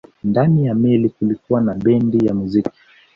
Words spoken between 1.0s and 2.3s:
kulikuwa na bendi